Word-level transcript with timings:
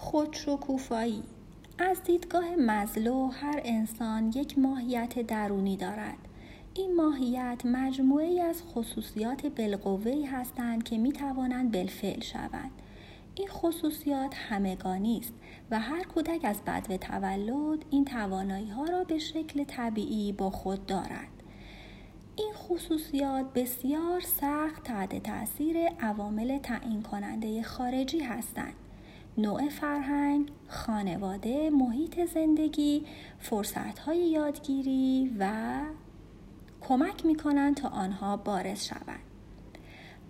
خودشکوفایی. 0.00 1.22
از 1.78 2.02
دیدگاه 2.02 2.56
مزلو 2.56 3.26
هر 3.26 3.60
انسان 3.64 4.32
یک 4.34 4.58
ماهیت 4.58 5.18
درونی 5.26 5.76
دارد. 5.76 6.18
این 6.74 6.96
ماهیت 6.96 7.62
مجموعه 7.64 8.42
از 8.42 8.62
خصوصیات 8.62 9.46
بالقوه‌ای 9.46 10.24
هستند 10.24 10.82
که 10.82 10.98
می 10.98 11.12
توانند 11.12 11.72
بالفعل 11.72 12.20
شوند. 12.20 12.70
این 13.34 13.48
خصوصیات 13.48 14.34
همگانی 14.34 15.18
است 15.18 15.32
و 15.70 15.80
هر 15.80 16.02
کودک 16.02 16.40
از 16.44 16.62
بدو 16.66 16.96
تولد 16.96 17.84
این 17.90 18.04
توانایی 18.04 18.70
ها 18.70 18.84
را 18.84 19.04
به 19.04 19.18
شکل 19.18 19.64
طبیعی 19.64 20.32
با 20.32 20.50
خود 20.50 20.86
دارد. 20.86 21.28
این 22.36 22.52
خصوصیات 22.54 23.52
بسیار 23.52 24.20
سخت 24.20 24.84
تحت 24.84 25.22
تاثیر 25.22 25.76
عوامل 26.00 26.58
تعیین 26.58 27.02
کننده 27.02 27.62
خارجی 27.62 28.20
هستند. 28.20 28.74
نوع 29.38 29.68
فرهنگ، 29.68 30.50
خانواده، 30.68 31.70
محیط 31.70 32.24
زندگی، 32.24 33.06
فرصتهای 33.38 34.18
یادگیری 34.18 35.36
و 35.38 35.52
کمک 36.80 37.26
می 37.26 37.34
کنند 37.34 37.76
تا 37.76 37.88
آنها 37.88 38.36
بارز 38.36 38.84
شوند. 38.84 39.20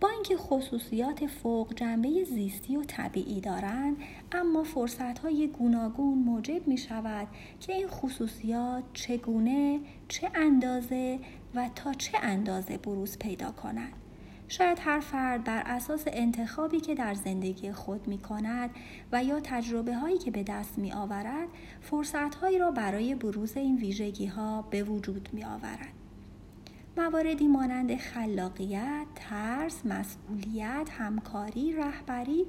با 0.00 0.08
اینکه 0.08 0.36
خصوصیات 0.36 1.26
فوق 1.26 1.74
جنبه 1.74 2.24
زیستی 2.24 2.76
و 2.76 2.84
طبیعی 2.84 3.40
دارند 3.40 3.96
اما 4.32 4.62
فرصت 4.62 5.18
های 5.18 5.48
گوناگون 5.48 6.18
موجب 6.18 6.68
می 6.68 6.78
شود 6.78 7.28
که 7.60 7.72
این 7.72 7.88
خصوصیات 7.88 8.84
چگونه 8.94 9.80
چه 10.08 10.30
اندازه 10.34 11.18
و 11.54 11.70
تا 11.74 11.92
چه 11.92 12.18
اندازه 12.22 12.78
بروز 12.78 13.18
پیدا 13.18 13.52
کنند 13.52 13.92
شاید 14.50 14.78
هر 14.80 15.00
فرد 15.00 15.44
بر 15.44 15.62
اساس 15.66 16.04
انتخابی 16.06 16.80
که 16.80 16.94
در 16.94 17.14
زندگی 17.14 17.72
خود 17.72 18.08
می 18.08 18.18
کند 18.18 18.70
و 19.12 19.24
یا 19.24 19.40
تجربه 19.40 19.94
هایی 19.94 20.18
که 20.18 20.30
به 20.30 20.42
دست 20.42 20.78
می 20.78 20.92
آورد 20.92 21.48
فرصت 21.80 22.34
هایی 22.34 22.58
را 22.58 22.70
برای 22.70 23.14
بروز 23.14 23.56
این 23.56 23.76
ویژگی 23.76 24.26
ها 24.26 24.62
به 24.62 24.82
وجود 24.82 25.28
می 25.32 25.44
آورد. 25.44 25.88
مواردی 26.96 27.48
مانند 27.48 27.96
خلاقیت، 27.96 29.06
ترس، 29.14 29.86
مسئولیت، 29.86 30.88
همکاری، 30.98 31.72
رهبری، 31.72 32.46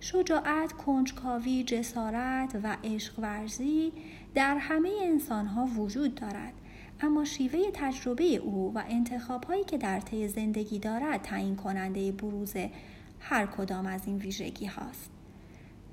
شجاعت، 0.00 0.72
کنجکاوی، 0.72 1.64
جسارت 1.64 2.60
و 2.62 2.76
عشق 2.84 3.18
ورزی 3.18 3.92
در 4.34 4.56
همه 4.58 4.90
انسان 5.02 5.46
ها 5.46 5.64
وجود 5.66 6.14
دارد 6.14 6.52
اما 7.00 7.24
شیوه 7.24 7.70
تجربه 7.74 8.24
او 8.24 8.72
و 8.74 8.82
انتخاب 8.88 9.44
هایی 9.44 9.64
که 9.64 9.78
در 9.78 10.00
طی 10.00 10.28
زندگی 10.28 10.78
دارد 10.78 11.22
تعیین 11.22 11.56
کننده 11.56 12.12
بروز 12.12 12.54
هر 13.20 13.46
کدام 13.46 13.86
از 13.86 14.06
این 14.06 14.16
ویژگی 14.16 14.66
هاست. 14.66 15.10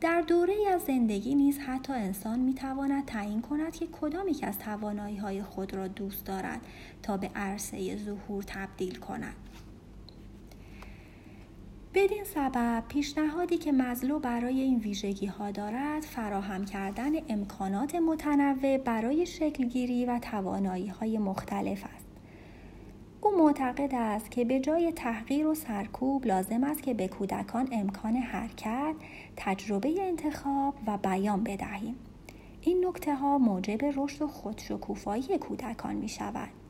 در 0.02 0.22
دوره 0.22 0.54
از 0.74 0.82
زندگی 0.82 1.36
نیز 1.36 1.60
حتی 1.60 1.94
انسان 1.94 2.40
می 2.40 2.54
تواند 2.54 3.06
تعیین 3.06 3.42
کند 3.42 3.76
که 3.76 3.88
کدام 3.88 4.28
یک 4.28 4.44
از 4.44 4.60
توانایی 4.60 5.18
های 5.18 5.44
خود 5.44 5.74
را 5.74 5.88
دوست 5.88 6.26
دارد 6.26 6.62
تا 7.04 7.18
به 7.18 7.30
عرصه 7.36 7.98
ظهور 7.98 8.44
تبدیل 8.44 8.96
کند. 8.96 9.36
بدین 11.96 12.24
سبب 12.24 12.84
پیشنهادی 12.88 13.58
که 13.58 13.72
مزلو 13.72 14.20
برای 14.20 14.62
این 14.62 14.80
ویژگی 14.80 15.26
ها 15.26 15.52
دارد 15.52 16.02
فراهم 16.02 16.66
کردن 16.66 17.12
امکانات 17.30 17.96
متنوع 17.96 18.78
برای 18.78 19.26
شکلگیری 19.26 20.06
و 20.06 20.20
توانایی 20.20 20.88
های 20.88 21.18
مختلف 21.18 21.84
است. 21.96 22.06
او 23.22 23.38
معتقد 23.38 23.90
است 23.94 24.32
که 24.32 24.46
به 24.46 24.60
جای 24.60 24.92
تحقیر 24.92 25.48
و 25.48 25.56
سرکوب 25.56 26.26
لازم 26.26 26.64
است 26.64 26.84
که 26.84 26.94
به 26.94 27.08
کودکان 27.08 27.70
امکان 27.72 28.16
حرکت، 28.16 28.96
تجربه 29.38 30.02
انتخاب 30.02 30.76
و 30.88 30.98
بیان 30.98 31.44
بدهیم. 31.44 31.96
این 32.62 32.86
نکته 32.88 33.16
ها 33.16 33.38
موجب 33.38 33.86
رشد 33.96 34.22
و 34.22 34.28
خودشکوفایی 34.28 35.38
کودکان 35.38 35.96
می 35.96 36.10
شود. 36.10 36.65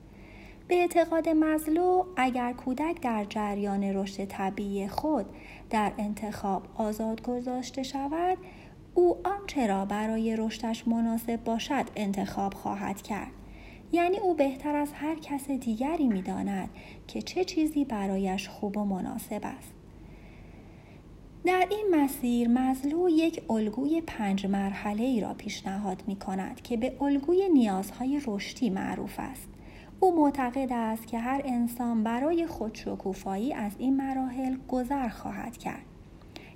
به 0.68 0.76
اعتقاد 0.76 1.30
مزلو 1.30 2.06
اگر 2.18 2.54
کودک 2.54 3.02
در 3.02 3.26
جریان 3.30 3.84
رشد 3.84 4.26
طبیعی 4.26 4.88
خود 4.88 5.26
در 5.70 5.92
انتخاب 5.98 6.64
آزاد 6.76 7.22
گذاشته 7.22 7.84
شود 7.84 8.38
او 8.94 9.18
آنچه 9.24 9.68
را 9.68 9.86
برای 9.86 10.36
رشدش 10.36 10.88
مناسب 10.88 11.44
باشد 11.44 11.86
انتخاب 11.96 12.54
خواهد 12.54 13.02
کرد 13.02 13.32
یعنی 13.92 14.18
او 14.18 14.34
بهتر 14.34 14.76
از 14.76 14.94
هر 14.94 15.16
کس 15.16 15.52
دیگری 15.52 16.08
می‌داند 16.08 16.70
که 17.08 17.22
چه 17.22 17.44
چیزی 17.44 17.86
برایش 17.86 18.50
خوب 18.50 18.78
و 18.78 18.86
مناسب 18.86 19.42
است 19.44 19.74
در 21.46 21.68
این 21.70 21.86
مسیر 21.92 22.48
مزلو 22.48 23.10
یک 23.10 23.42
الگوی 23.50 24.02
پنج 24.02 24.46
مرحله 24.46 25.04
ای 25.04 25.22
را 25.22 25.34
پیشنهاد 25.34 26.04
می 26.08 26.16
کند 26.16 26.62
که 26.62 26.78
به 26.78 26.94
الگوی 27.02 27.50
نیازهای 27.50 28.22
رشدی 28.28 28.70
معروف 28.70 29.16
است. 29.18 29.55
او 30.00 30.16
معتقد 30.16 30.72
است 30.72 31.08
که 31.08 31.20
هر 31.20 31.42
انسان 31.46 32.04
برای 32.04 32.48
خودشکوفایی 32.48 33.54
از 33.54 33.72
این 33.78 33.98
مراحل 33.98 34.56
گذر 34.68 35.10
خواهد 35.10 35.58
کرد. 35.58 35.86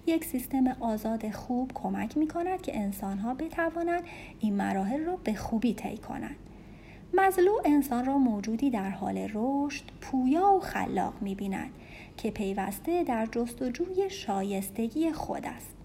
یک 0.06 0.26
سیستم 0.26 0.68
آزاد 0.68 1.32
خوب 1.32 1.72
کمک 1.74 2.18
می 2.18 2.28
کند 2.28 2.62
که 2.62 2.78
انسانها 2.78 3.34
بتوانند 3.34 4.04
این 4.40 4.56
مراحل 4.56 5.06
را 5.06 5.16
به 5.16 5.34
خوبی 5.34 5.74
طی 5.74 5.98
کنند. 5.98 6.36
مزلو 7.14 7.52
انسان 7.66 8.06
را 8.06 8.18
موجودی 8.18 8.70
در 8.70 8.90
حال 8.90 9.18
رشد، 9.34 9.84
پویا 10.02 10.48
و 10.52 10.60
خلاق 10.60 11.14
می 11.22 11.36
بیند 11.36 11.72
که 12.18 12.32
پیوسته 12.32 13.04
در 13.04 13.26
جستجوی 13.26 14.10
شایستگی 14.10 15.12
خود 15.12 15.46
است. 15.46 15.79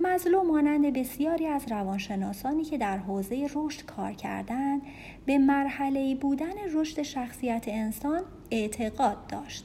مزلو 0.00 0.42
مانند 0.42 0.92
بسیاری 0.92 1.46
از 1.46 1.64
روانشناسانی 1.70 2.64
که 2.64 2.78
در 2.78 2.98
حوزه 2.98 3.48
رشد 3.54 3.86
کار 3.86 4.12
کردند 4.12 4.82
به 5.26 5.38
مرحله 5.38 6.14
بودن 6.14 6.54
رشد 6.72 7.02
شخصیت 7.02 7.64
انسان 7.68 8.22
اعتقاد 8.50 9.26
داشت. 9.26 9.64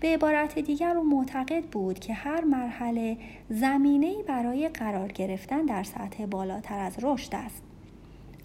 به 0.00 0.08
عبارت 0.08 0.58
دیگر 0.58 0.96
او 0.96 1.04
معتقد 1.04 1.64
بود 1.64 1.98
که 1.98 2.14
هر 2.14 2.44
مرحله 2.44 3.16
زمینه 3.48 4.14
برای 4.28 4.68
قرار 4.68 5.12
گرفتن 5.12 5.62
در 5.62 5.82
سطح 5.82 6.26
بالاتر 6.26 6.78
از 6.78 6.96
رشد 7.02 7.34
است. 7.34 7.62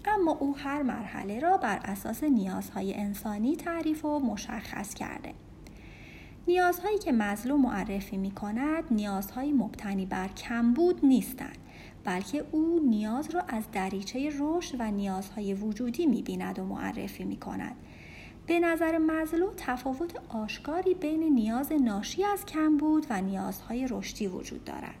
اما 0.04 0.32
او 0.40 0.56
هر 0.56 0.82
مرحله 0.82 1.40
را 1.40 1.56
بر 1.56 1.80
اساس 1.84 2.24
نیازهای 2.24 2.94
انسانی 2.94 3.56
تعریف 3.56 4.04
و 4.04 4.18
مشخص 4.18 4.94
کرده. 4.94 5.32
نیازهایی 6.48 6.98
که 6.98 7.12
مزلو 7.12 7.56
معرفی 7.56 8.16
می 8.16 8.30
کند 8.30 8.84
نیازهای 8.90 9.52
مبتنی 9.52 10.06
بر 10.06 10.28
کمبود 10.28 11.00
نیستند 11.04 11.58
بلکه 12.04 12.44
او 12.52 12.80
نیاز 12.88 13.30
را 13.30 13.40
از 13.48 13.64
دریچه 13.72 14.32
رشد 14.38 14.76
و 14.78 14.90
نیازهای 14.90 15.54
وجودی 15.54 16.06
می 16.06 16.22
بیند 16.22 16.58
و 16.58 16.64
معرفی 16.64 17.24
می 17.24 17.36
کند. 17.36 17.76
به 18.46 18.60
نظر 18.60 18.98
مزلو 18.98 19.50
تفاوت 19.56 20.20
آشکاری 20.28 20.94
بین 20.94 21.22
نیاز 21.22 21.72
ناشی 21.72 22.24
از 22.24 22.46
کمبود 22.46 23.06
و 23.10 23.20
نیازهای 23.20 23.86
رشدی 23.90 24.26
وجود 24.26 24.64
دارد. 24.64 24.94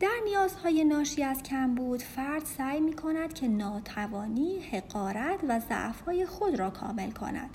در 0.00 0.18
نیازهای 0.24 0.84
ناشی 0.84 1.22
از 1.22 1.42
کمبود 1.42 2.02
فرد 2.02 2.44
سعی 2.44 2.80
می 2.80 2.92
کند 2.92 3.34
که 3.34 3.48
ناتوانی، 3.48 4.60
حقارت 4.60 5.40
و 5.48 5.60
ضعفهای 5.60 6.26
خود 6.26 6.58
را 6.58 6.70
کامل 6.70 7.10
کند 7.10 7.50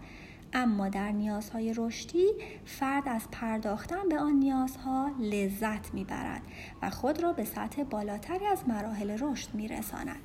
اما 0.57 0.90
در 0.90 1.12
نیازهای 1.12 1.73
رشدی 1.78 2.28
فرد 2.66 3.03
از 3.07 3.22
پرداختن 3.31 4.09
به 4.09 4.19
آن 4.19 4.34
نیازها 4.34 5.12
لذت 5.19 5.94
می‌برد 5.94 6.41
و 6.81 6.90
خود 6.90 7.23
را 7.23 7.34
به 7.34 7.45
سطح 7.45 7.84
بالاتری 7.84 8.45
از 8.45 8.67
مراحل 8.67 9.17
رشد 9.22 9.53
میرساند 9.53 10.19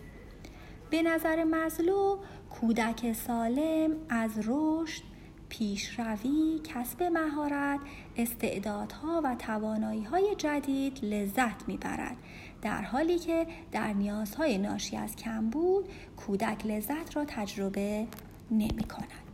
به 0.91 1.03
نظر 1.03 1.44
مزلو 1.44 2.19
کودک 2.50 3.12
سالم 3.12 3.91
از 4.09 4.31
رشد 4.47 5.03
پیشروی، 5.48 6.60
کسب 6.65 7.03
مهارت، 7.03 7.81
استعدادها 8.16 9.21
و 9.25 9.34
توانایی 9.34 10.04
های 10.04 10.34
جدید 10.38 11.04
لذت 11.04 11.69
می‌برد 11.69 12.16
در 12.62 12.83
حالی 12.83 13.18
که 13.18 13.47
در 13.72 13.92
نیازهای 13.92 14.59
ناشی 14.59 14.97
از 14.97 15.16
کمبود 15.16 15.89
کودک 16.16 16.66
لذت 16.66 17.16
را 17.16 17.24
تجربه 17.24 18.07
نمی 18.51 18.84
کند. 18.84 19.32